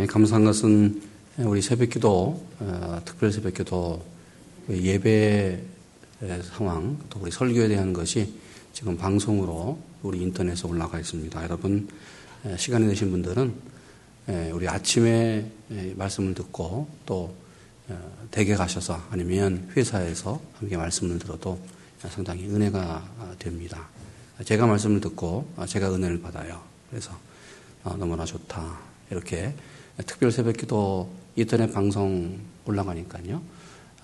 [0.00, 1.02] 예, 감사한 것은
[1.36, 4.02] 우리 새벽기도 어, 특별 새벽기도
[4.66, 5.60] 그 예배
[6.42, 8.32] 상황 또 우리 설교에 대한 것이
[8.72, 11.42] 지금 방송으로 우리 인터넷에 올라가 있습니다.
[11.44, 11.86] 여러분
[12.56, 13.52] 시간이 되신 분들은
[14.52, 15.50] 우리 아침에
[15.96, 17.34] 말씀을 듣고 또
[17.88, 21.60] 어, 댁에 가셔서 아니면 회사에서 함께 말씀을 들어도
[22.08, 23.86] 상당히 은혜가 됩니다.
[24.46, 26.62] 제가 말씀을 듣고 제가 은혜를 받아요.
[26.88, 27.14] 그래서
[27.84, 28.78] 어, 너무나 좋다.
[29.10, 29.52] 이렇게
[30.06, 33.42] 특별 새벽 기도 인터넷 방송 올라가니까요.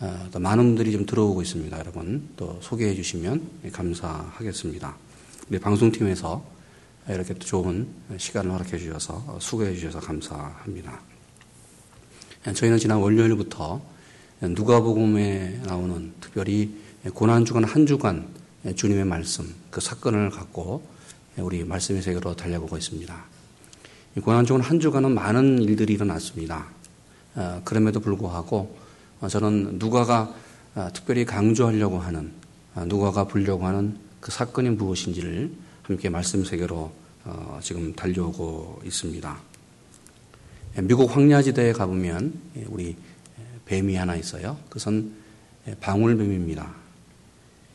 [0.00, 1.78] 어, 또 많은 분들이 좀 들어오고 있습니다.
[1.78, 4.96] 여러분 또 소개해 주시면 감사하겠습니다.
[5.48, 6.44] 우리 방송팀에서
[7.08, 11.00] 이렇게 좋은 시간을 허락해 주셔서 수고해 주셔서 감사합니다.
[12.52, 13.80] 저희는 지난 월요일부터
[14.40, 16.74] 누가복음에 나오는 특별히
[17.14, 18.28] 고난 주간 한 주간
[18.74, 20.84] 주님의 말씀 그 사건을 갖고
[21.36, 23.35] 우리 말씀의 세계로 달려보고 있습니다.
[24.22, 26.66] 고난 주간 한 주간은 많은 일들이 일어났습니다.
[27.34, 28.74] 어, 그럼에도 불구하고
[29.20, 30.34] 어, 저는 누가가
[30.74, 32.32] 어, 특별히 강조하려고 하는
[32.86, 35.50] 누가가 보려고 하는 그 사건이 무엇인지를
[35.82, 36.92] 함께 말씀 세계로
[37.62, 39.38] 지금 달려오고 있습니다.
[40.82, 42.96] 미국 황야지대에 가보면 예, 우리
[43.64, 44.58] 뱀이 하나 있어요.
[44.68, 45.12] 그것은
[45.80, 46.70] 방울뱀입니다.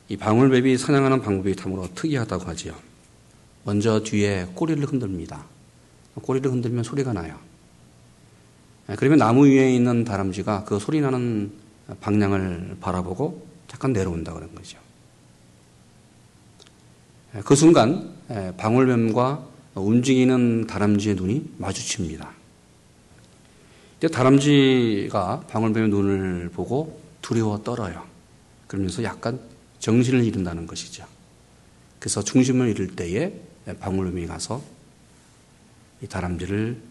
[0.09, 2.75] 이 방울뱀이 사냥하는 방법이 참으로 특이하다고 하지요.
[3.63, 5.45] 먼저 뒤에 꼬리를 흔듭니다.
[6.15, 7.37] 꼬리를 흔들면 소리가 나요.
[8.89, 11.51] 예, 그러면 나무 위에 있는 다람쥐가 그 소리 나는
[12.01, 14.77] 방향을 바라보고 잠깐 내려온다 그런 거죠.
[17.35, 22.31] 예, 그 순간 예, 방울뱀과 움직이는 다람쥐의 눈이 마주칩니다.
[24.11, 28.03] 다람쥐가 방울뱀의 눈을 보고 두려워 떨어요.
[28.67, 29.39] 그러면서 약간
[29.79, 31.05] 정신을 잃는다는 것이죠.
[31.99, 33.33] 그래서 중심을 잃을 때에
[33.79, 34.61] 방울뱀이 가서
[36.01, 36.81] 이 다람쥐를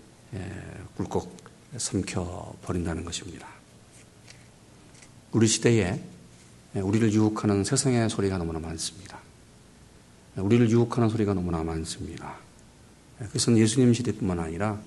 [0.96, 1.36] 꿀꺽
[1.76, 3.46] 삼켜 버린다는 것입니다.
[5.32, 6.00] 우리 시대에
[6.74, 9.18] 우리를 유혹하는 세상의 소리가 너무나 많습니다.
[10.36, 12.36] 우리를 유혹하는 소리가 너무나 많습니다.
[13.18, 14.80] 그것은 예수님 시대뿐만 아니라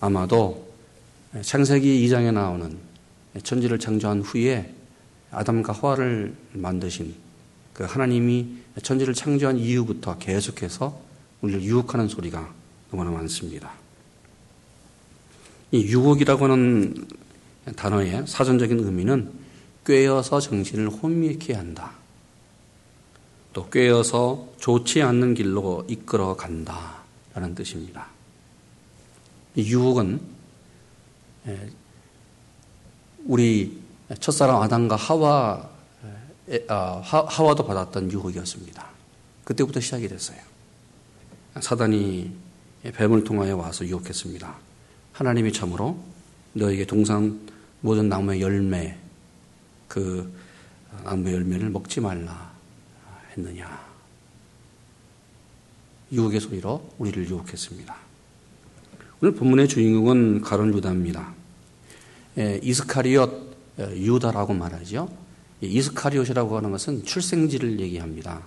[0.00, 0.72] 아마도
[1.42, 2.78] 창세기 2장에 나오는
[3.42, 4.72] 천지를 창조한 후에
[5.30, 7.14] 아담과 하와를 만드신
[7.72, 11.00] 그 하나님이 천지를 창조한 이후부터 계속해서
[11.42, 12.54] 우리를 유혹하는 소리가
[12.90, 13.72] 너무나 많습니다.
[15.72, 16.94] 이 유혹이라고 하는
[17.76, 19.32] 단어의 사전적인 의미는
[19.84, 21.92] 꿰어서 정신을 혼미케 한다.
[23.52, 27.02] 또 꿰어서 좋지 않는 길로 이끌어 간다.
[27.34, 28.06] 라는 뜻입니다.
[29.56, 30.20] 이 유혹은
[33.26, 33.80] 우리
[34.20, 35.68] 첫사랑 아담과 하와,
[36.68, 38.86] 아, 하와도 받았던 유혹이었습니다.
[39.44, 40.38] 그때부터 시작이 됐어요.
[41.60, 42.32] 사단이
[42.92, 44.54] 뱀을 통하여 와서 유혹했습니다.
[45.12, 45.98] 하나님이 참으로
[46.52, 47.40] 너에게 동상
[47.80, 48.98] 모든 나무의 열매,
[49.88, 50.32] 그
[51.04, 52.52] 나무의 열매를 먹지 말라
[53.32, 53.84] 했느냐.
[56.12, 57.96] 유혹의 소리로 우리를 유혹했습니다.
[59.20, 61.34] 오늘 본문의 주인공은 가론 유다입니다.
[62.38, 65.08] 예, 이스카리엇 유다라고 말하죠.
[65.60, 68.42] 이스카리엇이라고 하는 것은 출생지를 얘기합니다.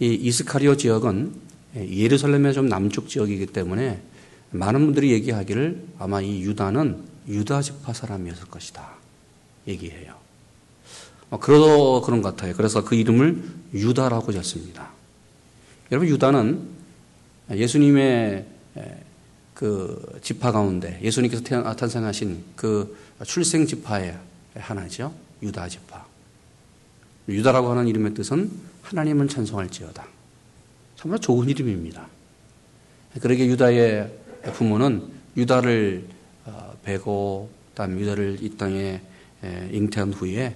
[0.00, 4.00] 이 이스카리ot 지역은 예, 예루살렘의 좀 남쪽 지역이기 때문에
[4.50, 8.90] 많은 분들이 얘기하기를 아마 이 유다는 유다 지파 사람이었을 것이다.
[9.66, 10.14] 얘기해요.
[11.30, 12.54] 어, 그러도 그런 것 같아요.
[12.54, 14.90] 그래서 그 이름을 유다라고 졌습니다.
[15.90, 16.60] 여러분, 유다는
[17.50, 18.46] 예수님의
[19.54, 24.18] 그 지파 가운데 예수님께서 탄생하신 그 출생 지파의
[24.56, 25.14] 하나죠.
[25.42, 26.04] 유다 지파.
[27.28, 28.50] 유다라고 하는 이름의 뜻은
[28.82, 30.11] 하나님을 찬송할지어다.
[31.02, 32.06] 정말 좋은 이름입니다.
[33.20, 34.08] 그러게 유다의
[34.52, 35.02] 부모는
[35.36, 36.04] 유다를
[36.84, 39.00] 베고 어, 다음 유다를 이 땅에
[39.72, 40.54] 잉태한 후에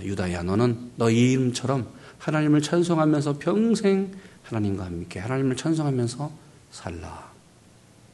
[0.00, 4.12] 유다야 너는 너이 이름처럼 하나님을 찬송하면서 평생
[4.44, 6.32] 하나님과 함께 하나님을 찬송하면서
[6.70, 7.32] 살라.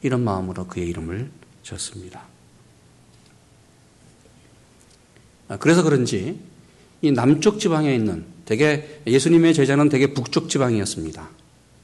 [0.01, 1.31] 이런 마음으로 그의 이름을
[1.63, 2.25] 지었습니다.
[5.47, 6.41] 아, 그래서 그런지
[7.01, 11.42] 이 남쪽 지방에 있는 대개 예수님의 제자는 대개 북쪽 지방이었습니다.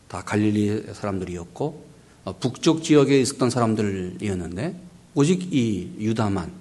[0.09, 1.85] 다 갈릴리 사람들이었고
[2.25, 4.81] 어, 북쪽 지역에 있었던 사람들이었는데
[5.15, 6.51] 오직 이 유다만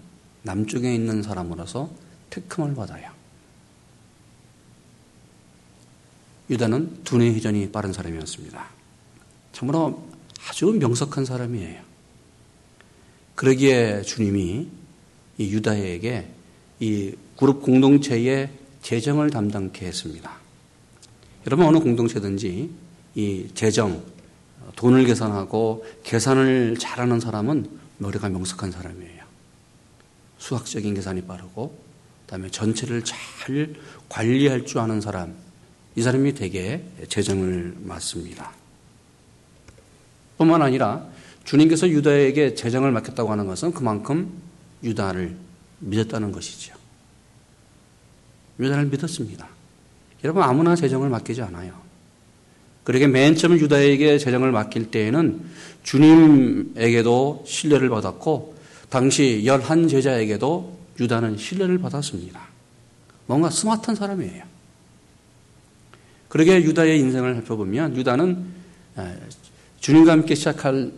[0.43, 1.91] 남쪽에 있는 사람으로서
[2.31, 3.11] 택함을 받아요.
[6.51, 8.69] 유다는 두뇌 회전이 빠른 사람이었습니다.
[9.53, 10.07] 참으로
[10.49, 11.83] 아주 명석한 사람이에요.
[13.35, 14.69] 그러기에 주님이
[15.39, 16.29] 이 유다에게
[16.81, 18.51] 이 그룹 공동체의
[18.83, 20.39] 재정을 담당케 했습니다.
[21.47, 22.71] 여러분 어느 공동체든지
[23.19, 24.01] 이 재정,
[24.77, 27.69] 돈을 계산하고 계산을 잘하는 사람은
[27.99, 29.25] 머리가 명석한 사람이에요.
[30.39, 31.77] 수학적인 계산이 빠르고
[32.21, 33.75] 그다음에 전체를 잘
[34.09, 35.35] 관리할 줄 아는 사람.
[35.97, 38.53] 이 사람이 되게 재정을 맡습니다.
[40.37, 41.05] 뿐만 아니라
[41.43, 44.31] 주님께서 유다에게 재정을 맡겼다고 하는 것은 그만큼
[44.85, 45.37] 유다를
[45.81, 46.77] 믿었다는 것이죠.
[48.61, 49.49] 유다를 믿었습니다.
[50.23, 51.88] 여러분 아무나 재정을 맡기지 않아요.
[52.89, 55.43] 그러게 맨 처음 유다에게 재정을 맡길 때에는
[55.83, 58.55] 주님에게도 신뢰를 받았고
[58.89, 62.41] 당시 열한 제자에게도 유다는 신뢰를 받았습니다.
[63.27, 64.43] 뭔가 스마트한 사람이에요.
[66.31, 68.47] 그러게 유다의 인생을 살펴보면 유다는
[69.81, 70.91] 주님과 함께 시작할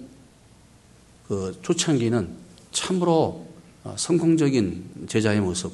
[1.26, 2.28] 그 초창기는
[2.70, 3.48] 참으로
[3.82, 5.72] 어, 성공적인 제자의 모습,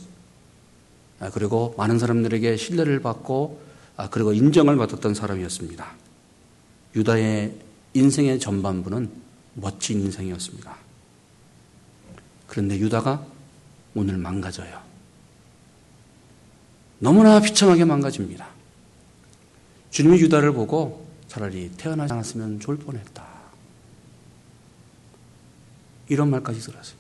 [1.21, 3.61] 아, 그리고 많은 사람들에게 신뢰를 받고
[3.99, 6.06] 아, 그리고 인정을 받았던 사람이었습니다.
[6.97, 7.55] 유다의
[7.95, 9.11] 인생의 전반부는
[9.55, 10.77] 멋진 인생이었습니다.
[12.47, 13.25] 그런데 유다가
[13.95, 14.81] 오늘 망가져요.
[16.99, 18.49] 너무나 비참하게 망가집니다.
[19.91, 23.27] 주님이 유다를 보고 차라리 태어나지 않았으면 좋을 뻔했다.
[26.09, 26.97] 이런 말까지 들었어요.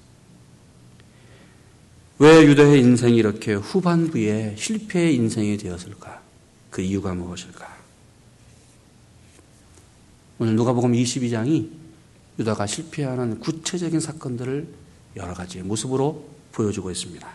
[2.19, 6.23] 왜 유다의 인생이 이렇게 후반부에 실패의 인생이 되었을까?
[6.71, 7.76] 그 이유가 무엇일까?
[10.39, 11.71] 오늘 누가복음 22장이
[12.39, 14.69] 유다가 실패하는 구체적인 사건들을
[15.17, 17.27] 여러 가지 모습으로 보여주고 있습니다.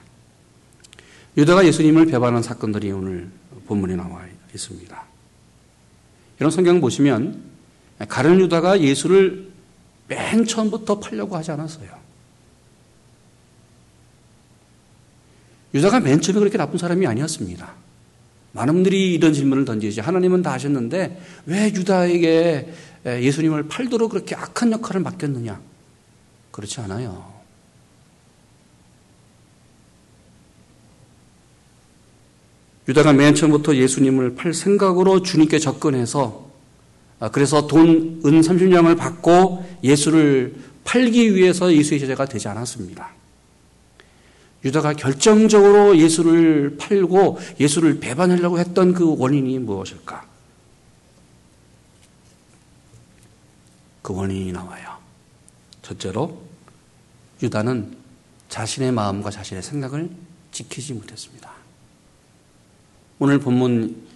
[1.38, 3.30] 유다가 예수님을 배반한 사건들이 오늘
[3.65, 5.03] 본문에 나와 있습니다.
[6.39, 7.42] 이런 성경 보시면
[8.07, 9.50] 가룟 유다가 예수를
[10.07, 11.89] 맨 처음부터 팔려고 하지 않았어요.
[15.74, 17.74] 유다가 맨 처음에 그렇게 나쁜 사람이 아니었습니다.
[18.53, 20.01] 많은 분들이 이런 질문을 던지지.
[20.01, 22.74] 하나님은 다 하셨는데 왜 유다에게
[23.06, 25.59] 예수님을 팔도록 그렇게 악한 역할을 맡겼느냐?
[26.51, 27.31] 그렇지 않아요.
[32.88, 36.50] 유다가 맨 처음부터 예수님을 팔 생각으로 주님께 접근해서
[37.19, 43.12] 아, 그래서 돈, 은 30냥을 받고 예수를 팔기 위해서 예수의 제자가 되지 않았습니다.
[44.65, 50.31] 유다가 결정적으로 예수를 팔고 예수를 배반하려고 했던 그 원인이 무엇일까?
[54.01, 54.98] 그 원인이 나와요.
[55.81, 56.42] 첫째로
[57.42, 57.98] 유다는
[58.50, 60.09] 자신의 마음과 자신의 생각을
[60.51, 61.51] 지키지 못했습니다.
[63.19, 64.07] 오늘 본문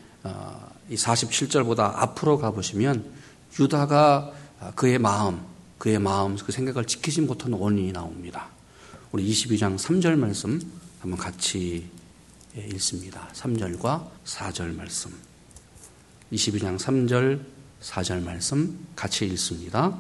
[0.90, 3.14] 47절보다 어, 앞으로 가보시면
[3.60, 4.32] 유다가
[4.76, 5.42] 그의 마음,
[5.78, 8.50] 그의 마음, 그 생각을 지키지 못한 원인이 나옵니다.
[9.12, 10.60] 우리 22장 3절 말씀
[11.00, 11.90] 한번 같이
[12.58, 13.30] 읽습니다.
[13.34, 15.14] 3절과 4절 말씀.
[16.32, 17.40] 22장 3절,
[17.86, 19.98] 4절 말씀 같이 읽습니다.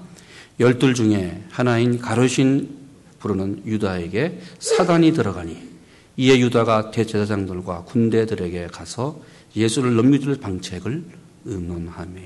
[0.60, 2.86] 열둘 중에 하나인 가로신
[3.20, 5.76] 부르는 유다에게 사단이 들어가니
[6.18, 9.22] 이에 유다가 대제사장들과 군대들에게 가서
[9.56, 11.04] 예수를 넘겨줄 방책을
[11.46, 12.22] 의논하며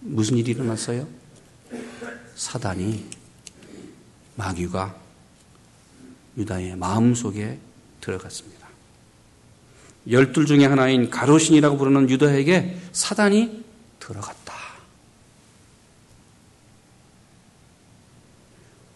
[0.00, 1.06] 무슨 일이 일어났어요?
[2.34, 3.04] 사단이
[4.34, 4.94] 마귀가
[6.36, 7.58] 유다의 마음속에
[8.00, 8.68] 들어갔습니다.
[10.10, 13.62] 열둘 중에 하나인 가로신이라고 부르는 유다에게 사단이
[14.02, 14.54] 들어갔다.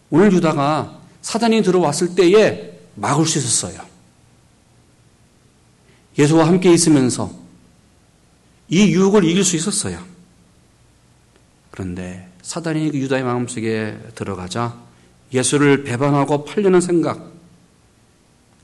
[0.09, 3.85] 오늘 유다가 사단이 들어왔을 때에 막을 수 있었어요.
[6.17, 7.31] 예수와 함께 있으면서
[8.69, 10.03] 이 유혹을 이길 수 있었어요.
[11.71, 14.77] 그런데 사단이 그 유다의 마음속에 들어가자
[15.33, 17.31] 예수를 배반하고 팔려는 생각,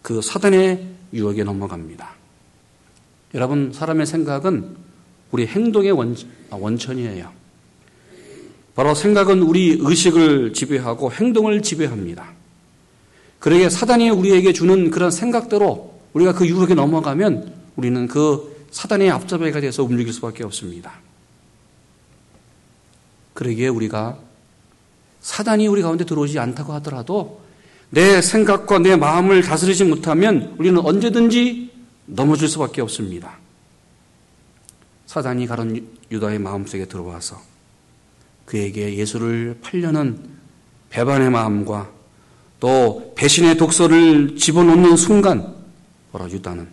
[0.02, 2.16] 그 사단의 유혹에 넘어갑니다.
[3.34, 4.78] 여러분, 사람의 생각은
[5.34, 6.16] 우리 행동의 원,
[6.52, 7.28] 아, 원천이에요.
[8.76, 12.30] 바로 생각은 우리 의식을 지배하고 행동을 지배합니다.
[13.40, 19.84] 그러게 사단이 우리에게 주는 그런 생각대로 우리가 그 유혹에 넘어가면 우리는 그 사단의 앞잡이가 돼서
[19.84, 20.94] 움직일 수밖에 없습니다.
[23.34, 24.20] 그러기에 우리가
[25.22, 27.42] 사단이 우리 가운데 들어오지 않다고 하더라도
[27.90, 31.72] 내 생각과 내 마음을 다스리지 못하면 우리는 언제든지
[32.06, 33.43] 넘어질 수밖에 없습니다.
[35.06, 37.42] 사단이 가른 유다의 마음속에 들어와서
[38.46, 40.20] 그에게 예수를 팔려는
[40.90, 41.92] 배반의 마음과
[42.60, 45.56] 또 배신의 독소를 집어넣는 순간
[46.12, 46.68] 바로 유다는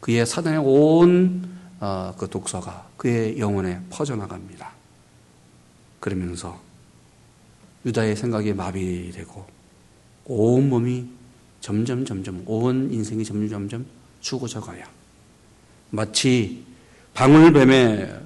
[0.00, 1.48] 그의 사단의 온그
[1.80, 4.72] 어, 독소가 그의 영혼에 퍼져나갑니다.
[6.00, 6.60] 그러면서
[7.86, 9.46] 유다의 생각이 마비되고
[10.26, 11.06] 온 몸이
[11.60, 13.86] 점점 점점 온 인생이 점점 점점
[14.20, 14.84] 죽어져 가요.
[15.90, 16.64] 마치
[17.14, 18.20] 방울뱀의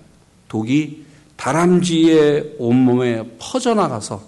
[0.48, 4.26] 독이 다람쥐의 온몸에 퍼져나가서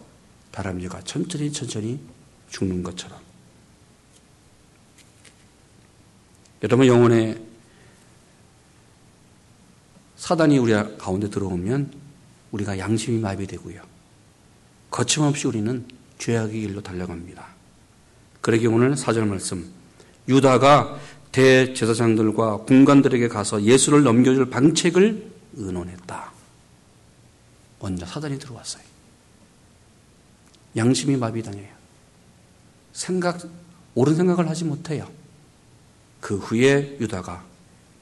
[0.52, 1.98] 다람쥐가 천천히 천천히
[2.50, 3.18] 죽는 것처럼.
[6.62, 7.38] 여러분 영혼에
[10.16, 11.92] 사단이 우리 가운데 들어오면
[12.52, 13.80] 우리가 양심이 마비되고요.
[14.90, 15.86] 거침없이 우리는
[16.18, 17.46] 죄악의 길로 달려갑니다.
[18.42, 19.72] 그러기 오늘 사절 말씀
[20.28, 20.98] 유다가
[21.32, 26.32] 대제사장들과 군관들에게 가서 예수를 넘겨줄 방책을 의논했다.
[27.80, 28.82] 먼저 사단이 들어왔어요.
[30.76, 31.68] 양심이 마비당해요.
[32.92, 33.40] 생각,
[33.94, 35.08] 옳은 생각을 하지 못해요.
[36.20, 37.44] 그 후에 유다가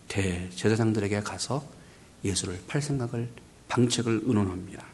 [0.09, 1.65] 대제사장들에게 가서
[2.25, 3.29] 예수를 팔 생각을
[3.69, 4.85] 방책을 의논합니다.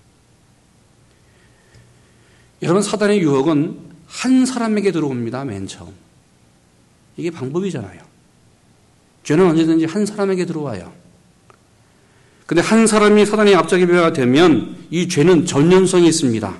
[2.62, 5.44] 여러분 사단의 유혹은 한 사람에게 들어옵니다.
[5.44, 5.94] 맨 처음.
[7.16, 8.13] 이게 방법이잖아요.
[9.24, 10.92] 죄는 언제든지 한 사람에게 들어와요.
[12.46, 16.54] 근데 한 사람이 사단의 앞잡이가 되면 이 죄는 전연성이 있습니다.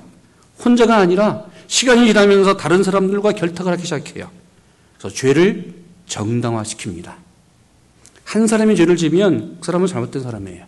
[0.64, 4.30] 혼자가 아니라 시간이 지나면서 다른 사람들과 결탁을 하기 시작해요.
[4.98, 5.74] 그래서 죄를
[6.08, 7.14] 정당화시킵니다.
[8.24, 10.64] 한 사람이 죄를 지면 그 사람은 잘못된 사람이에요.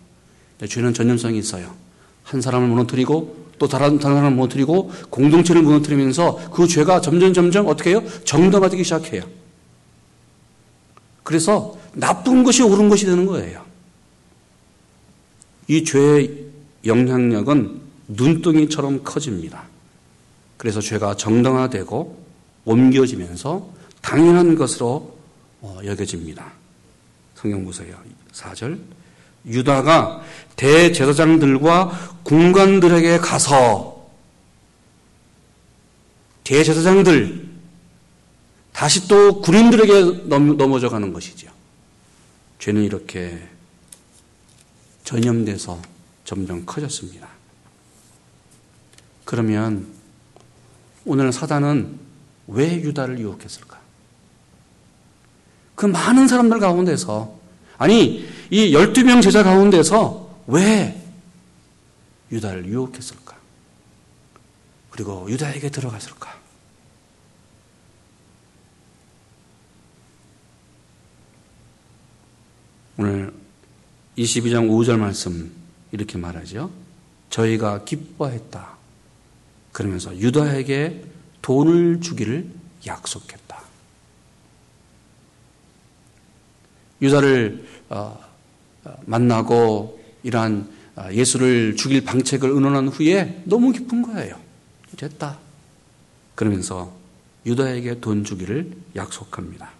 [0.69, 1.75] 죄는 전염성이 있어요.
[2.23, 7.91] 한 사람을 무너뜨리고 또 다른, 다른 사람을 무너뜨리고 공동체를 무너뜨리면서 그 죄가 점점 점점 어떻게
[7.91, 8.03] 해요?
[8.25, 9.23] 정당화되기 시작해요.
[11.23, 13.65] 그래서 나쁜 것이 옳은 것이 되는 거예요.
[15.67, 16.45] 이 죄의
[16.85, 19.65] 영향력은 눈덩이처럼 커집니다.
[20.57, 22.25] 그래서 죄가 정당화되고
[22.65, 23.69] 옮겨지면서
[24.03, 25.17] 당연한 것으로
[25.63, 26.53] 어, 여겨집니다.
[27.35, 27.97] 성경 보세요.
[28.33, 28.79] 4절.
[29.47, 30.23] 유다가
[30.57, 34.07] 대제사장들과 군관들에게 가서
[36.45, 37.47] 대제사장들
[38.73, 41.56] 다시 또 군인들에게 넘어져 가는 것이죠.
[42.59, 43.49] 죄는 이렇게
[45.05, 45.81] 전염돼서
[46.25, 47.29] 점점 커졌습니다.
[49.25, 49.87] 그러면
[51.05, 51.99] 오늘 사단은
[52.49, 53.81] 왜 유다를 유혹했을까?
[55.75, 57.39] 그 많은 사람들 가운데서
[57.79, 61.01] 아니 이 12명 제자 가운데서 왜
[62.33, 63.37] 유다를 유혹했을까?
[64.91, 66.46] 그리고 유다에게 들어갔을까?
[72.99, 73.33] 오늘
[74.17, 75.53] 22장 5절 말씀
[75.93, 76.71] 이렇게 말하죠.
[77.29, 78.77] 저희가 기뻐했다.
[79.73, 81.05] 그러면서 유다에게
[81.43, 82.49] 돈을 주기를
[82.87, 83.63] 약속했다.
[87.03, 88.19] 유다를 어,
[88.85, 94.41] 어, 만나고 이러한 어, 예수를 죽일 방책을 의논한 후에 너무 기쁜 거예요.
[94.97, 95.39] 됐다.
[96.35, 96.97] 그러면서
[97.45, 99.76] 유다에게 돈 주기를 약속합니다.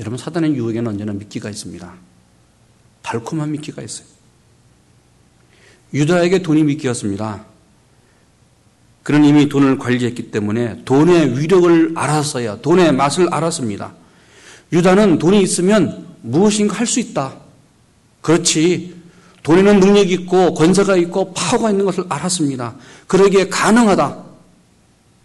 [0.00, 1.92] 여러분 사단의 유혹에는 언제나 미끼가 있습니다.
[3.02, 4.06] 달콤한 미끼가 있어요.
[5.92, 7.44] 유다에게 돈이 미끼였습니다.
[9.02, 13.92] 그는 이미 돈을 관리했기 때문에 돈의 위력을 알았어야 돈의 맛을 알았습니다.
[14.72, 17.34] 유다는 돈이 있으면 무엇인가 할 수 있다.
[18.22, 18.98] 그렇지.
[19.42, 22.76] 돈에는 능력이 있고 권세가 있고 파워가 있는 것을 알았습니다.
[23.06, 24.24] 그러기에 가능하다.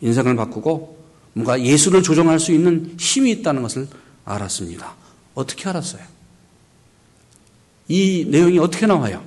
[0.02, 0.98] 인생을 바꾸고
[1.34, 3.88] 뭔가 예수를 조정할 수 있는 힘이 있다는 것을
[4.26, 4.96] 알았습니다.
[5.36, 6.04] 어떻게 알았어요?
[7.88, 9.24] 이 내용이 어떻게 나와요?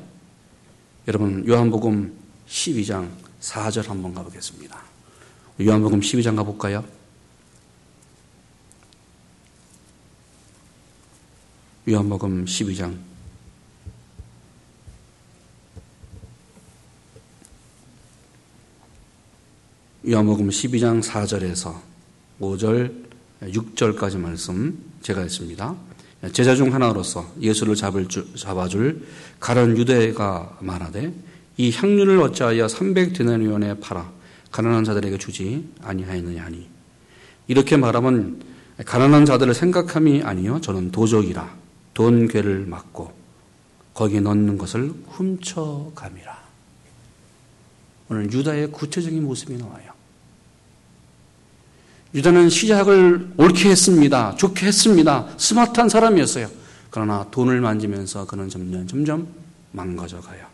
[1.07, 3.09] 여러분, 요한복음 12장
[3.40, 4.83] 4절 한번 가보겠습니다.
[5.61, 6.85] 요한복음 12장 가볼까요?
[11.88, 12.99] 요한복음 12장
[20.09, 21.81] 요한복음 12장 4절에서
[22.40, 23.09] 5절,
[23.43, 25.76] 6절까지 말씀 제가 했습니다.
[26.33, 29.07] 제자 중 하나로서 예수를 잡을 주, 잡아줄
[29.38, 31.12] 가련 유대가 말하되
[31.57, 34.11] 이 향유를 어찌하여 300데나리온에 팔아
[34.50, 36.69] 가난한 자들에게 주지 아니하였느냐 하니
[37.47, 38.43] 이렇게 말하면
[38.85, 41.57] 가난한 자들을 생각함이 아니요 저는 도적이라
[41.95, 43.19] 돈 괴를 맞고
[43.99, 46.38] 거기에 넣는 것을 훔쳐감이라.
[48.11, 49.98] 오늘 유다의 구체적인 모습이 나와요.
[52.14, 54.34] 유다는 시작을 옳게 했습니다.
[54.36, 55.26] 좋게 했습니다.
[55.36, 56.48] 스마트한 사람이었어요.
[56.90, 59.28] 그러나 돈을 만지면서 그는 점점 점점
[59.72, 60.46] 망가져 가요.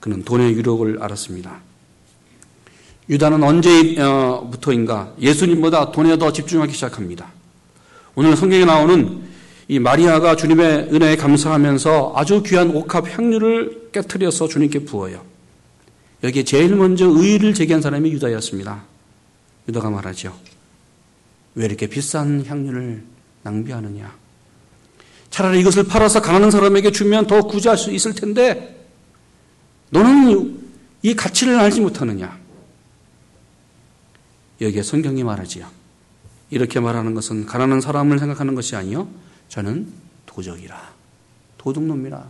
[0.00, 1.60] 그는 돈의 유력을 알았습니다.
[3.08, 7.28] 유다는 언제부터인가 예수님보다 돈에 더 집중하기 시작합니다.
[8.14, 9.22] 오늘 성경에 나오는
[9.68, 15.22] 이 마리아가 주님의 은혜에 감사하면서 아주 귀한 옥합 향유를 깨뜨려서 주님께 부어요.
[16.24, 18.89] 여기에 제일 먼저 의의를 제기한 사람이 유다였습니다.
[19.70, 20.38] 유다가 말하죠.
[21.54, 23.02] 왜 이렇게 비싼 향유를
[23.42, 24.14] 낭비하느냐?
[25.30, 28.86] 차라리 이것을 팔아서 가난한 사람에게 주면 더 구제할 수 있을 텐데,
[29.90, 30.60] 너는
[31.02, 32.38] 이 가치를 알지 못하느냐?
[34.60, 35.66] 여기에 성경이 말하지요.
[36.50, 39.08] 이렇게 말하는 것은 가난한 사람을 생각하는 것이 아니요.
[39.48, 39.90] 저는
[40.26, 40.92] 도적이라.
[41.58, 42.26] 도둑놈이라.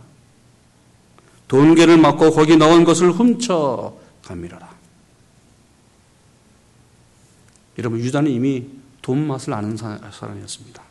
[1.47, 4.80] 돈계를 맞고 거기 넣은 것을 훔쳐 가미라라.
[7.81, 8.65] 여러분, 유다는 이미
[9.01, 10.83] 돈 맛을 아는 사람이었습니다.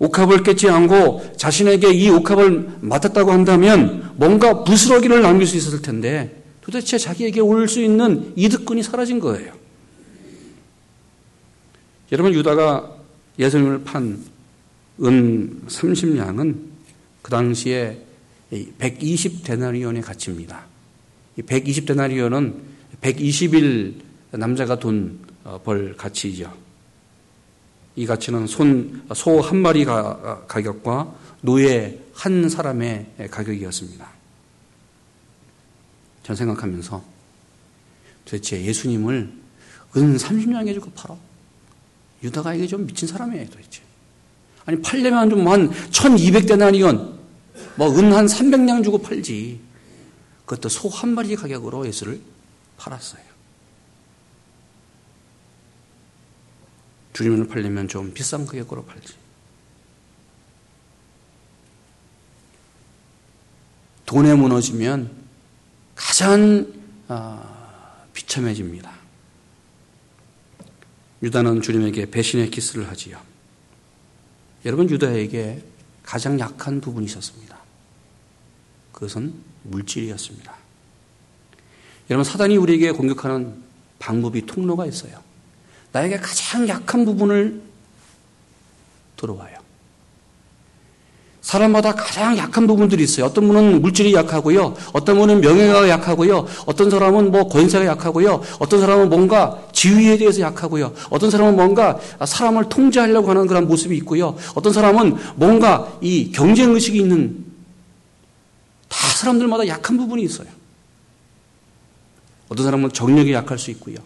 [0.00, 6.98] 옥합을 깨지 않고 자신에게 이 옥합을 맡았다고 한다면 뭔가 부스러기를 남길 수 있었을 텐데 도대체
[6.98, 9.52] 자기에게 올 수 있는 이득권이 사라진 거예요.
[12.12, 12.96] 여러분 유다가
[13.38, 14.38] 예수님을 판
[15.00, 16.56] 은 30냥은
[17.22, 18.02] 그 당시에
[18.78, 20.66] 120 데나리온의 가치입니다.
[21.46, 22.54] 120 데나리온은
[23.00, 23.94] 120일
[24.30, 26.52] 남자가 돈벌 어, 가치이죠.
[27.96, 34.08] 이 가치는 손, 소 한 마리 가, 가격과 노예 한 사람의 가격이었습니다.
[36.22, 37.02] 전 생각하면서
[38.24, 39.32] 도대체 예수님을
[39.96, 41.16] 은 30냥에 주고 팔아?
[42.22, 43.80] 유다가 이게 좀 미친 사람이에요, 도대체.
[44.66, 47.16] 아니, 팔려면 좀한 1200데나리온,
[47.76, 49.58] 뭐, 은 한 300냥 주고 팔지.
[50.44, 52.20] 그것도 소 한 마리 가격으로 예수를
[52.76, 53.22] 팔았어요.
[57.18, 59.14] 주님을 팔려면 좀 비싼 가격으로 팔지.
[64.06, 65.10] 돈에 무너지면
[65.96, 66.72] 가장
[67.08, 68.92] 아, 비참해집니다.
[71.20, 73.20] 유다는 주님에게 배신의 키스를 하지요.
[74.64, 75.64] 여러분 유다에게
[76.04, 77.58] 가장 약한 부분이 있었습니다.
[78.92, 79.34] 그것은
[79.64, 80.56] 물질이었습니다.
[82.10, 83.60] 여러분 사단이 우리에게 공격하는
[83.98, 85.27] 방법이 통로가 있어요.
[85.92, 87.60] 나에게 가장 약한 부분을
[89.16, 89.58] 들어와요.
[91.40, 93.24] 사람마다 가장 약한 부분들이 있어요.
[93.24, 94.76] 어떤 분은 물질이 약하고요.
[94.92, 96.46] 어떤 분은 명예가 약하고요.
[96.66, 98.42] 어떤 사람은 뭐 권세가 약하고요.
[98.58, 100.92] 어떤 사람은 뭔가 지위에 대해서 약하고요.
[101.08, 104.36] 어떤 사람은 뭔가 사람을 통제하려고 하는 그런 모습이 있고요.
[104.54, 107.46] 어떤 사람은 뭔가 이 경쟁 의식이 있는
[108.88, 110.48] 다 사람들마다 약한 부분이 있어요.
[112.50, 113.96] 어떤 사람은 정력이 약할 수 있고요.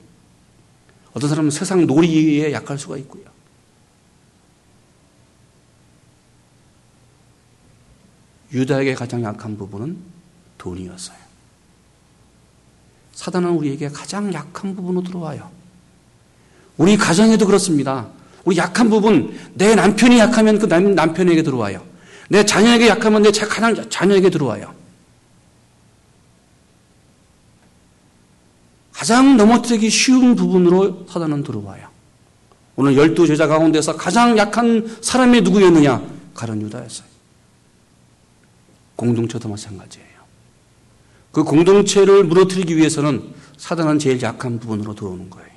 [1.14, 3.24] 어떤 사람은 세상 놀이에 약할 수가 있고요.
[8.52, 9.96] 유다에게 가장 약한 부분은
[10.58, 11.16] 돈이었어요.
[13.12, 15.50] 사단은 우리에게 가장 약한 부분으로 들어와요.
[16.76, 18.08] 우리 가정에도 그렇습니다.
[18.44, 21.84] 우리 약한 부분, 내 남편이 약하면 그 남편에게 들어와요.
[22.28, 24.74] 내 자녀에게 약하면 내 자녀에게 들어와요.
[29.02, 31.88] 가장 넘어뜨리기 쉬운 부분으로 사단은 들어와요.
[32.76, 36.00] 오늘 열두 제자 가운데서 가장 약한 사람이 누구였느냐?
[36.34, 37.08] 가론 유다였어요.
[38.94, 40.06] 공동체도 마찬가지예요.
[41.32, 45.50] 그 공동체를 무너뜨리기 위해서는 사단은 제일 약한 부분으로 들어오는 거예요.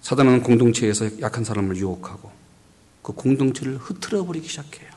[0.00, 2.32] 사단은 공동체에서 약한 사람을 유혹하고
[3.00, 4.90] 그 공동체를 흐트러 버리기 시작해요.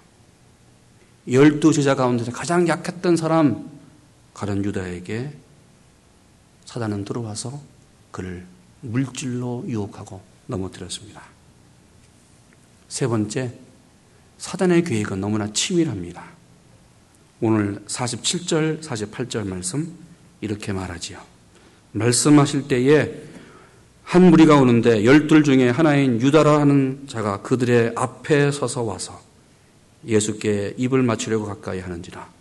[1.31, 3.74] 열두 제자 가운데서 가장 약했던 사람
[4.35, 5.31] 가련 유다에게
[6.65, 7.59] 사단은 들어와서
[8.11, 8.45] 그를
[8.81, 11.23] 물질로 유혹하고 넘어뜨렸습니다.
[12.87, 13.53] 세 번째,
[14.37, 16.23] 사단의 계획은 너무나 치밀합니다.
[17.41, 19.97] 오늘 47절, 48절 말씀
[20.41, 21.19] 이렇게 말하지요.
[21.93, 23.23] 말씀하실 때에
[24.03, 29.21] 한 무리가 오는데 열둘 중에 하나인 유다라 하는 자가 그들의 앞에 서서 와서
[30.05, 32.34] 예수께 입을 맞추려고 가까이 하는지라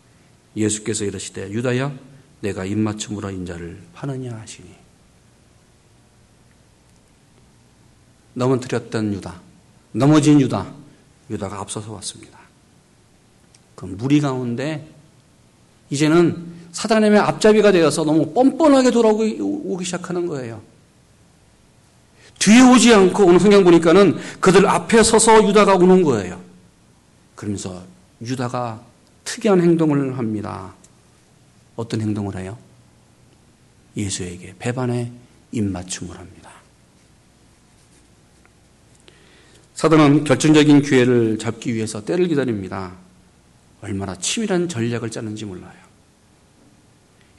[0.57, 1.93] 예수께서 이러시되 유다야
[2.41, 4.69] 내가 입맞춤으로 인자를 파느냐 하시니
[8.35, 9.41] 넘어뜨렸던 유다
[9.93, 10.73] 넘어진 유다
[11.31, 12.39] 유다가 앞서서 왔습니다.
[13.75, 14.87] 그 무리 가운데
[15.91, 20.61] 이제는 사단의 앞잡이가 되어서 너무 뻔뻔하게 돌아오기 시작하는 거예요.
[22.39, 26.41] 뒤에 오지 않고 오는 성경 보니까는 그들 앞에 서서 유다가 오는 거예요.
[27.37, 27.85] 그러면서
[28.21, 28.83] 유다가
[29.25, 30.75] 특이한 행동을 합니다.
[31.77, 32.57] 어떤 행동을 해요?
[33.97, 35.11] 예수에게 배반의
[35.53, 36.51] 입맞춤을 합니다.
[39.75, 42.93] 사단은 결정적인 기회를 잡기 위해서 때를 기다립니다.
[43.81, 45.85] 얼마나 치밀한 전략을 짜는지 몰라요.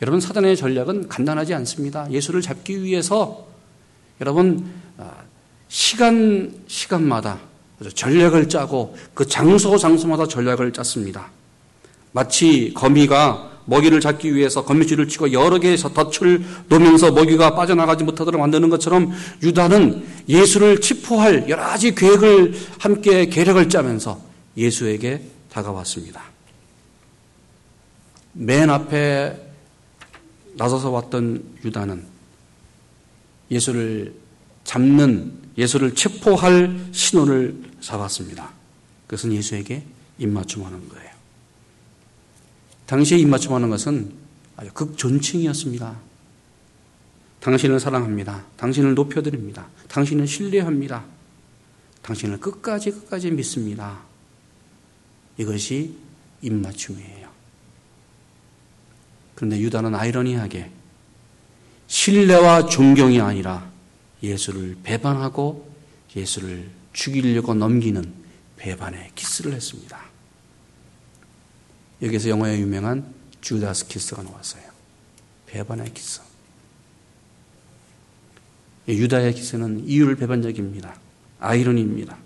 [0.01, 2.11] 여러분, 사단의 전략은 간단하지 않습니다.
[2.11, 3.47] 예수를 잡기 위해서
[4.19, 5.23] 여러분, 아,
[5.69, 7.39] 시간, 시간마다
[7.93, 11.31] 전략을 짜고 그 장소, 장소마다 전략을 짰습니다.
[12.15, 18.69] 마치 거미가 먹이를 잡기 위해서 거미줄을 치고 여러 개의 덫을 놓으면서 먹이가 빠져나가지 못하도록 만드는
[18.69, 19.11] 것처럼
[19.43, 24.21] 유다는 예수를 치포할 여러 가지 계획을 함께 계략을 짜면서
[24.55, 26.23] 예수에게 다가왔습니다.
[28.31, 29.37] 맨 앞에
[30.53, 32.05] 나서서 왔던 유다는
[33.51, 34.13] 예수를
[34.63, 38.51] 잡는 예수를 체포할 신호를 잡았습니다.
[39.05, 39.83] 그것은 예수에게
[40.17, 41.14] 입맞춤하는 거예요.
[42.85, 44.13] 당시에 입맞춤하는 것은
[44.57, 45.95] 아주 극존칭이었습니다.
[47.39, 48.45] 당신을 사랑합니다.
[48.57, 49.67] 당신을 높여드립니다.
[49.87, 51.05] 당신을 신뢰합니다.
[52.01, 54.01] 당신을 끝까지 끝까지 믿습니다.
[55.37, 55.95] 이것이
[56.41, 57.29] 입맞춤이에요.
[59.35, 60.71] 그런데 유다는 아이러니하게
[61.87, 63.69] 신뢰와 존경이 아니라
[64.23, 65.69] 예수를 배반하고
[66.15, 68.13] 예수를 죽이려고 넘기는
[68.57, 70.04] 배반의 키스를 했습니다.
[72.01, 74.63] 여기서 영어에 유명한 Judas kiss가 나왔어요.
[75.47, 76.21] 배반의 키스.
[78.87, 80.95] 유다의 키스는 이율배반적입니다.
[81.39, 82.17] 아이러니입니다.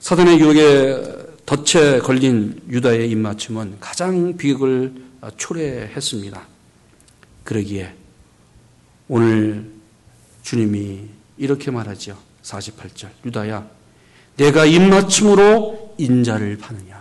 [0.00, 4.94] 사단의 유혹에 덫에 걸린 유다의 입맞춤은 가장 비극을
[5.36, 6.46] 초래했습니다.
[7.44, 7.94] 그러기에
[9.08, 9.70] 오늘
[10.42, 12.18] 주님이 이렇게 말하죠.
[12.42, 13.10] 48절.
[13.24, 13.68] 유다야,
[14.36, 16.95] 내가 입맞춤으로 인자를 파느냐?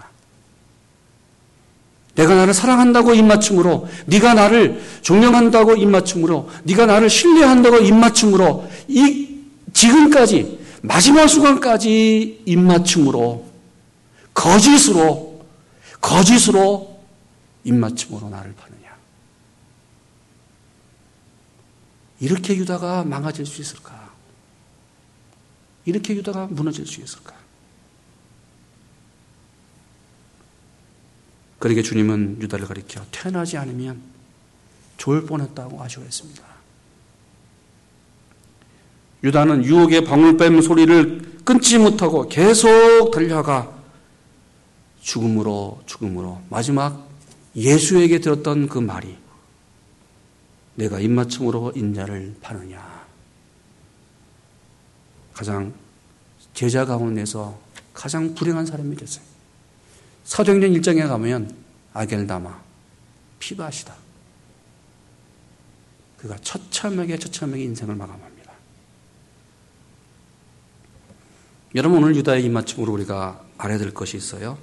[2.15, 9.41] 내가 나를 사랑한다고 입맞춤으로, 네가 나를 존경한다고 입맞춤으로, 네가 나를 신뢰한다고 입맞춤으로, 이
[9.73, 13.45] 지금까지 마지막 순간까지 입맞춤으로
[14.33, 15.45] 거짓으로
[15.99, 16.99] 거짓으로
[17.63, 18.95] 입맞춤으로 나를 파느냐?
[22.19, 24.09] 이렇게 유다가 망가질 수 있을까?
[25.85, 27.33] 이렇게 유다가 무너질 수 있을까?
[31.65, 33.99] 그러게 주님은 유다를 가리켜 태어나지 않으면
[34.97, 36.43] 좋을 뻔했다고 아쉬워했습니다.
[39.23, 43.75] 유다는 유혹의 방울뱀 소리를 끊지 못하고 계속 달려가
[45.01, 47.09] 죽음으로 죽음으로 마지막
[47.55, 49.17] 예수에게 들었던 그 말이
[50.75, 53.07] 내가 입맞춤으로 인자를 파느냐
[55.33, 55.73] 가장
[56.53, 57.57] 제자 가운데서
[57.91, 59.34] 가장 불행한 사람이 됐어요.
[60.25, 61.55] 사도행전 1장에 가면
[61.93, 62.61] 아겔다마
[63.39, 63.95] 피바시다.
[66.17, 68.51] 그가 처참하게 처참하게 인생을 마감합니다.
[71.75, 74.57] 여러분 오늘 유다의 입맞춤으로 우리가 알아야 될 것이 있어요.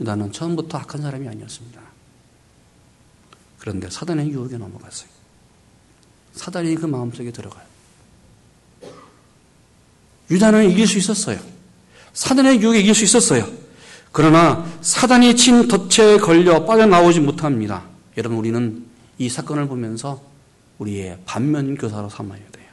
[0.00, 1.80] 유다는 처음부터 악한 사람이 아니었습니다.
[3.58, 5.08] 그런데 사단의 유혹에 넘어갔어요.
[6.34, 7.66] 사단이 그 마음속에 들어가요.
[10.30, 11.40] 유다는 이길 수 있었어요.
[12.12, 13.69] 사단의 유혹에 이길 수 있었어요.
[14.12, 17.84] 그러나 사단이 친 덫에 걸려 빠져나오지 못합니다.
[18.16, 18.84] 여러분 우리는
[19.18, 20.20] 이 사건을 보면서
[20.78, 22.66] 우리의 반면 교사로 삼아야 돼요.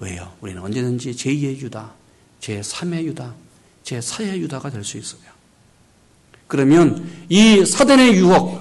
[0.00, 0.32] 왜요?
[0.40, 1.92] 우리는 언제든지 제2의 유다,
[2.40, 3.34] 제3의 유다,
[3.84, 5.20] 제4의 유다가 될 수 있어요.
[6.46, 8.60] 그러면 이 사단의 유혹,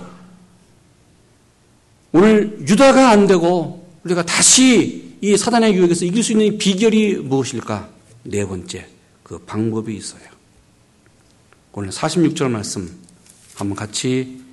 [2.11, 7.89] 오늘 유다가 안 되고 우리가 다시 이 사단의 유혹에서 이길 수 있는 비결이 무엇일까?
[8.23, 8.87] 네 번째,
[9.23, 10.21] 그 방법이 있어요.
[11.71, 12.99] 오늘 46절 말씀
[13.55, 14.43] 한번 같이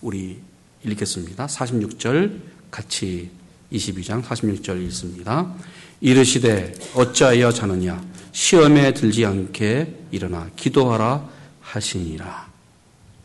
[0.00, 0.40] 우리
[0.84, 1.46] 읽겠습니다.
[1.46, 3.30] 46절 같이
[3.72, 5.52] 22장 46절 읽습니다.
[6.00, 11.28] 이르시되 어찌하여 자느냐 시험에 들지 않게 일어나 기도하라
[11.60, 12.52] 하시니라.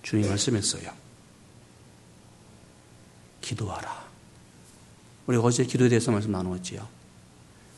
[0.01, 0.89] 주님 말씀했어요.
[3.41, 4.09] 기도하라.
[5.27, 6.87] 우리 어제 기도에 대해서 말씀 나누었지요.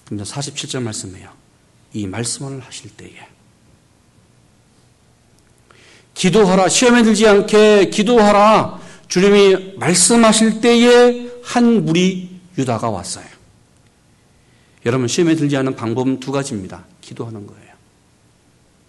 [0.06, 1.30] 근데 47절 말씀이에요.
[1.94, 3.28] 이 말씀을 하실 때에
[6.14, 13.26] 기도하라 시험에 들지 않게 기도하라 주님이 말씀하실 때에 한 무리 유다가 왔어요.
[14.86, 16.86] 여러분 시험에 들지 않은 방법은 두 가지입니다.
[17.02, 17.72] 기도하는 거예요.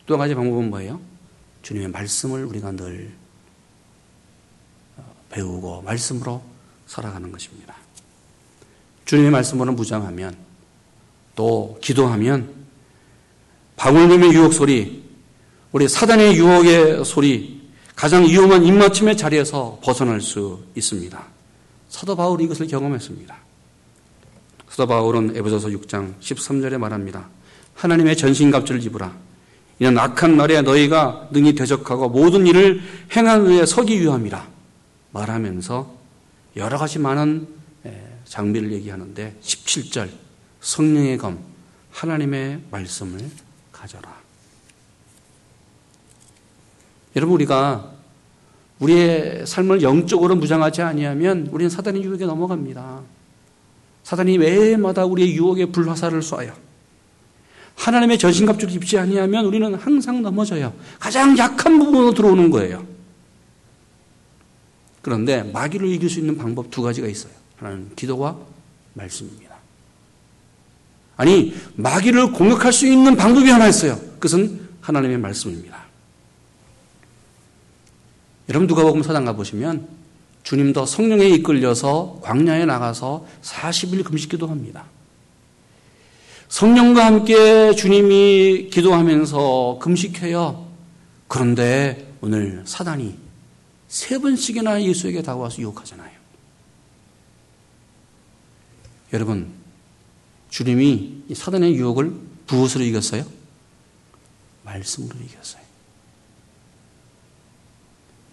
[0.06, 1.00] 또 한 가지 방법은 뭐예요?
[1.62, 3.12] 주님의 말씀을 우리가 늘
[4.96, 6.42] 어, 배우고 말씀으로
[6.86, 7.74] 살아가는 것입니다.
[9.04, 10.36] 주님의 말씀으로 무장하면
[11.34, 12.52] 또 기도하면
[13.76, 15.01] 방울님의 유혹 소리,
[15.72, 17.62] 우리 사단의 유혹의 소리,
[17.96, 21.24] 가장 위험한 입맞춤의 자리에서 벗어날 수 있습니다.
[21.88, 23.36] 사도 바울이 이것을 경험했습니다.
[24.68, 27.28] 사도 바울은 에베소서 6장 13절에 말합니다.
[27.74, 29.14] 하나님의 전신갑주를 입으라.
[29.78, 32.82] 이는 악한 날에 너희가 능히 대적하고 모든 일을
[33.16, 34.46] 행한 후에 서기 위함이라
[35.12, 35.94] 말하면서
[36.56, 37.48] 여러 가지 많은
[38.26, 40.10] 장비를 얘기하는데 17절
[40.60, 41.38] 성령의 검
[41.90, 43.20] 하나님의 말씀을
[43.72, 44.21] 가져라.
[47.16, 47.92] 여러분 우리가
[48.78, 53.00] 우리의 삶을 영적으로 무장하지 아니하면 우리는 사단의 유혹에 넘어갑니다.
[54.02, 56.52] 사단이 매일마다 우리의 유혹의 불화살을 쏴요.
[57.76, 60.72] 하나님의 전신갑주를 입지 아니하면 우리는 항상 넘어져요.
[60.98, 62.84] 가장 약한 부분으로 들어오는 거예요.
[65.00, 67.32] 그런데 마귀를 이길 수 있는 방법 두 가지가 있어요.
[67.56, 68.36] 하나는 기도와
[68.94, 69.56] 말씀입니다.
[71.16, 73.98] 아니, 마귀를 공격할 수 있는 방법이 하나 있어요.
[74.14, 75.91] 그것은 하나님의 말씀입니다.
[78.48, 79.88] 여러분 누가복음 사장 가보시면
[80.42, 84.84] 주님도 성령에 이끌려서 광야에 나가서 40일 금식 기도합니다.
[86.48, 90.66] 성령과 함께 주님이 기도하면서 금식해요.
[91.28, 93.16] 그런데 오늘 사단이
[93.88, 96.10] 세 번씩이나 예수에게 다가와서 유혹하잖아요.
[99.12, 99.50] 여러분,
[100.50, 102.12] 주님이 사단의 유혹을
[102.48, 103.24] 무엇으로 이겼어요?
[104.64, 105.61] 말씀으로 이겼어요.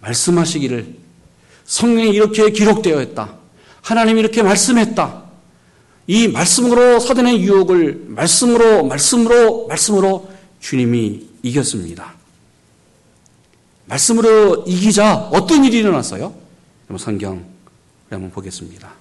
[0.00, 0.96] 말씀하시기를
[1.64, 3.36] 성경에 이렇게 기록되어 있다.
[3.82, 5.24] 하나님이 이렇게 말씀했다.
[6.06, 12.14] 이 말씀으로 사단의 유혹을 말씀으로 말씀으로 말씀으로 주님이 이겼습니다.
[13.86, 16.34] 말씀으로 이기자 어떤 일이 일어났어요?
[16.98, 17.44] 성경
[18.08, 18.92] 한번 보겠습니다.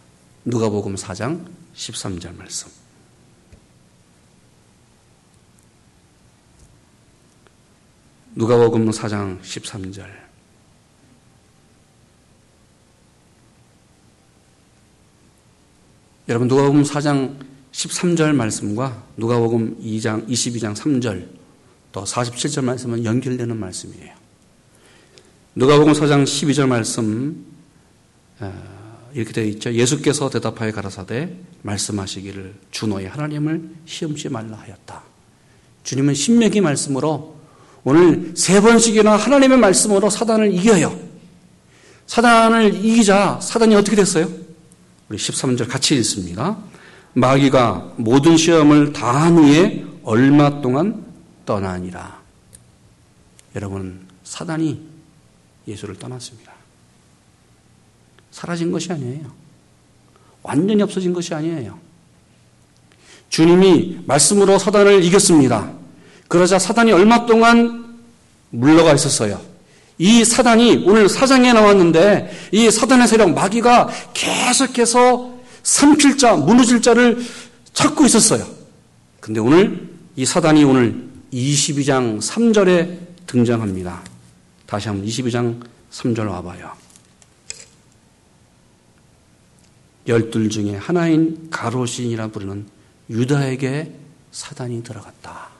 [0.46, 2.70] 누가복음 4장 13절 말씀.
[8.36, 10.29] 누가복음 4장 13절.
[16.30, 17.38] 여러분 누가복음 4장
[17.72, 21.28] 13절 말씀과 누가복음 2장 22장 3절
[21.92, 24.14] 또 47절 말씀은 연결되는 말씀이에요.
[25.56, 27.46] 누가복음 4장 12절 말씀
[28.42, 29.74] 어, 이렇게 되어 있죠.
[29.74, 35.02] 예수께서 대답하여 가라사대 말씀하시기를 주 너의 하나님을 시험치 말라 하였다.
[35.82, 37.38] 주님은 신명기 말씀으로
[37.84, 40.96] 오늘 세 번씩이나 하나님의 말씀으로 사단을 이겨요.
[42.06, 44.39] 사단을 이기자 사단이 어떻게 됐어요?
[45.10, 46.58] 우리 13절 같이 읽습니다.
[47.14, 51.06] 마귀가 모든 시험을 다한 후에 얼마 동안
[51.46, 52.20] 떠나니라.
[53.56, 54.80] 여러분, 사단이
[55.68, 56.54] 예수를 떠났습니다.
[58.32, 59.26] 사라진 것이 아니에요.
[60.44, 61.80] 완전히 없어진 것이 아니에요.
[63.30, 65.72] 주님이 말씀으로 사단을 이겼습니다.
[66.28, 68.00] 그러자 사단이 얼마 동안
[68.52, 69.49] 물러가 있었어요.
[70.00, 77.22] 이 사단이 오늘 사장에 나왔는데 이 사단의 세력 마귀가 계속해서 삼킬 자, 무너질 자를
[77.74, 78.48] 찾고 있었어요.
[79.20, 84.02] 근데 오늘 이 사단이 오늘 22장 3절에 등장합니다.
[84.66, 86.72] 다시 한번 22장 3절 와봐요.
[90.08, 92.66] 열둘 중에 하나인 가로신이라 부르는
[93.10, 93.94] 유다에게
[94.32, 95.59] 사단이 들어갔다.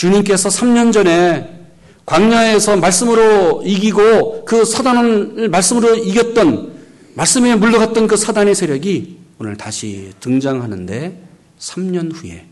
[0.00, 1.60] 주님께서 3년 전에
[2.06, 11.22] 광야에서 말씀으로 이기고 그 사단을 말씀으로 이겼던 말씀에 물러갔던 그 사단의 세력이 오늘 다시 등장하는데
[11.58, 12.46] 3년 후에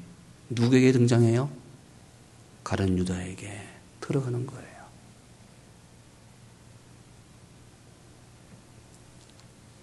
[0.50, 1.48] 누구에게 등장해요?
[2.62, 3.50] 가른 유다에게
[4.02, 4.68] 들어가는 거예요.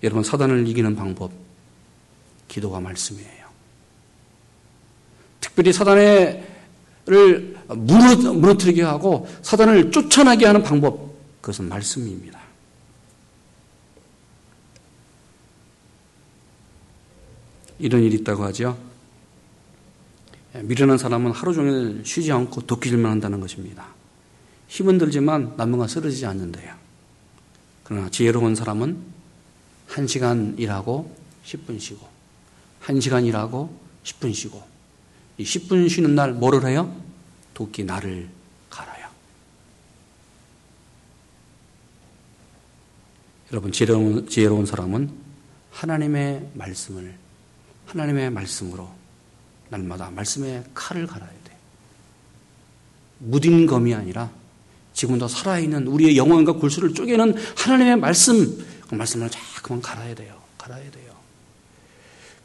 [0.04, 1.32] 여러분 사단을 이기는 방법
[2.48, 3.46] 기도와 말씀이에요.
[5.42, 6.55] 특별히 사단
[7.08, 12.40] 을 무너뜨리게 하고 사단을 쫓아나게 하는 방법 그것은 말씀입니다.
[17.78, 18.78] 이런 일이 있다고 하죠.
[20.54, 23.88] 미련한 사람은 하루 종일 쉬지 않고 도끼질만 한다는 것입니다.
[24.68, 26.74] 힘은 들지만 나무가 쓰러지지 않는데요.
[27.84, 28.98] 그러나 지혜로운 사람은
[29.90, 31.16] 1시간 일하고
[31.46, 32.08] 10분 쉬고
[32.84, 34.75] 1시간 일하고 10분 쉬고
[35.38, 36.96] 이 10분 쉬는 날 뭐를 해요?
[37.54, 38.30] 도끼 날을
[38.70, 39.08] 갈아요.
[43.52, 45.12] 여러분 지혜로운, 지혜로운 사람은
[45.72, 47.16] 하나님의 말씀을
[47.88, 48.90] 하나님의 말씀으로
[49.70, 51.58] 날마다 말씀의 칼을 갈아야 돼.
[53.20, 54.32] 무딘 검이 아니라
[54.94, 60.42] 지금도 살아있는 우리의 영혼과 골수를 쪼개는 하나님의 말씀 그 말씀을 자꾸만 갈아야 돼요.
[60.58, 61.14] 갈아야 돼요.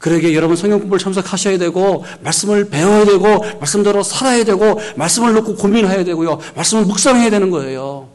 [0.01, 6.03] 그러게 여러분 성경 공부를 참석하셔야 되고 말씀을 배워야 되고 말씀대로 살아야 되고 말씀을 놓고 고민해야
[6.03, 6.39] 되고요.
[6.55, 8.09] 말씀을 묵상해야 되는 거예요.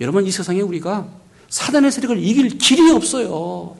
[0.00, 1.06] 여러분 이 세상에 우리가
[1.48, 3.76] 사단의 세력을 이길 길이 없어요.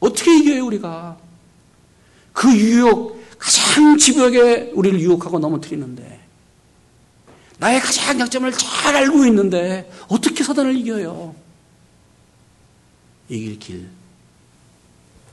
[0.00, 1.18] 어떻게 이겨요 우리가?
[2.32, 6.20] 그 유혹 가장 집요하게 우리를 유혹하고 넘어뜨리는데
[7.58, 11.49] 나의 가장 약점을 잘 알고 있는데 어떻게 사단을 이겨요?
[13.30, 13.88] 이길 길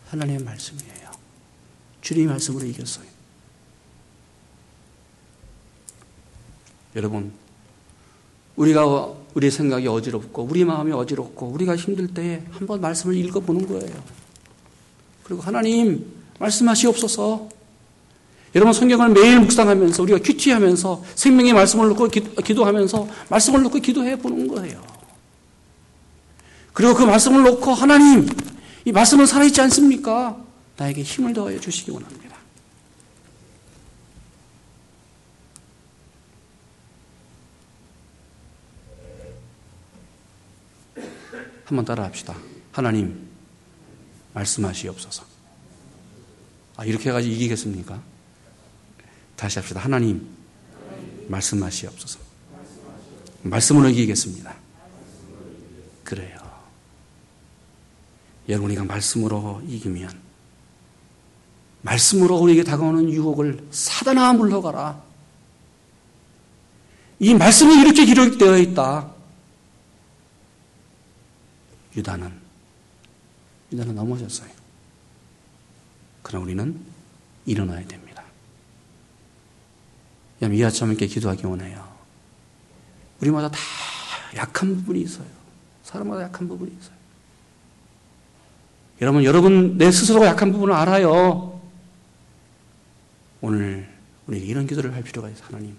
[0.10, 1.12] 하나님의 말씀이에요.
[2.02, 3.06] 주님의 말씀으로 이겼어요.
[6.96, 7.34] 여러분,
[8.56, 14.04] 우리가 우리의 생각이 어지럽고 우리 마음이 어지럽고 우리가 힘들 때에 한번 말씀을 읽어보는 거예요.
[15.24, 17.50] 그리고 하나님 말씀하시옵소서.
[18.56, 24.97] 여러분 성경을 매일 묵상하면서 우리가 큐티하면서 생명의 말씀을 놓고 기도하면서 말씀을 놓고 기도해 보는 거예요.
[26.78, 28.30] 그리고 그 말씀을 놓고 하나님
[28.86, 30.40] 이 말씀은 살아있지 않습니까?
[30.78, 32.38] 나에게 힘을 더해 주시기 원합니다.
[41.66, 42.36] 한번 따라 합시다.
[42.72, 43.28] 하나님,
[44.36, 45.24] 말씀하시옵소서.
[46.76, 48.00] 아, 이렇게 해가지고 이기겠습니까?
[49.36, 49.80] 다시 합시다.
[49.80, 50.30] 하나님,
[51.28, 52.20] 말씀하시옵소서.
[53.42, 54.56] 말씀으로 이기겠습니다.
[56.04, 56.47] 그래요.
[58.48, 60.10] 여러분이가 말씀으로 이기면,
[61.82, 65.02] 말씀으로 우리에게 다가오는 유혹을 사단아 물러가라.
[67.20, 69.12] 이 말씀이 이렇게 기록되어 있다.
[71.96, 72.32] 유다는
[73.72, 74.50] 유다는 넘어졌어요.
[76.22, 76.80] 그러나 우리는
[77.46, 78.24] 일어나야 됩니다.
[80.42, 81.92] 이 아침 함께 기도하기 원해요.
[83.22, 83.60] 우리마다 다
[84.36, 85.28] 약한 부분이 있어요.
[85.84, 86.97] 사람마다 약한 부분이 있어요.
[89.02, 91.62] 여러분, 여러분 내 스스로가 약한 부분을 알아요.
[93.42, 93.88] 오늘
[94.26, 95.46] 우리에게 이런 기도를 할 필요가 있어요.
[95.48, 95.76] 하나님.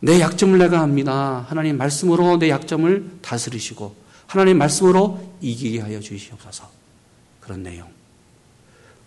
[0.00, 1.46] 내 약점을 내가 압니다.
[1.48, 3.94] 하나님 말씀으로 내 약점을 다스리시고
[4.26, 6.70] 하나님 말씀으로 이기게 하여 주시옵소서.
[7.40, 7.88] 그런 내용.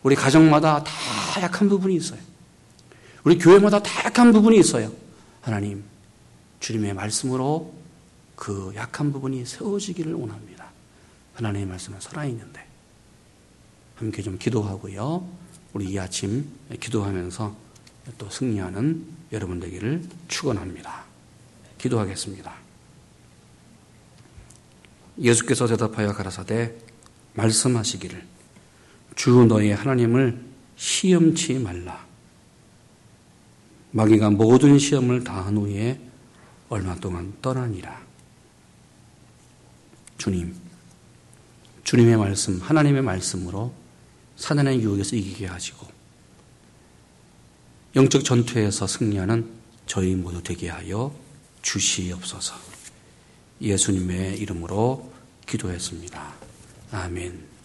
[0.03, 0.93] 우리 가정마다 다
[1.41, 2.19] 약한 부분이 있어요.
[3.23, 4.91] 우리 교회마다 다 약한 부분이 있어요.
[5.41, 5.84] 하나님,
[6.60, 7.73] 주님의 말씀으로
[8.36, 10.67] 그 약한 부분이 세워지기를 원합니다.
[11.34, 12.66] 하나님의 말씀은 살아있는데.
[13.97, 15.27] 함께 좀 기도하고요.
[15.73, 16.47] 우리 이 아침
[16.79, 17.55] 기도하면서
[18.17, 21.03] 또 승리하는 여러분 되기를 축원합니다.
[21.77, 22.53] 기도하겠습니다.
[25.19, 26.75] 예수께서 대답하여 가라사대
[27.33, 28.23] 말씀하시기를
[29.15, 32.05] 주 너의 하나님을 시험치 말라.
[33.91, 35.99] 마귀가 모든 시험을 다한 후에
[36.69, 38.05] 얼마 동안 떠나니라.
[40.17, 40.53] 주님,
[41.83, 43.73] 주님의 말씀, 하나님의 말씀으로
[44.38, 45.88] 사단의 유혹에서 이기게 하시고
[47.95, 49.50] 영적 전투에서 승리하는
[49.88, 51.13] 저희 모두 되게 하여
[51.62, 52.56] 주시옵소서.
[53.62, 55.12] 예수님의 이름으로
[55.47, 56.34] 기도했습니다.
[56.91, 57.46] 아멘.